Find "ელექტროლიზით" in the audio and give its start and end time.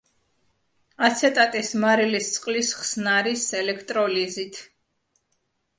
3.63-4.61